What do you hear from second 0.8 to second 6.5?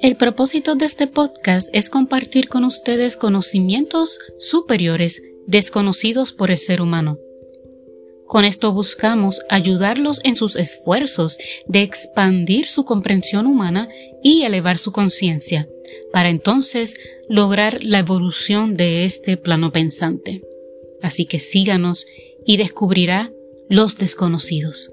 este podcast es compartir con ustedes conocimientos superiores desconocidos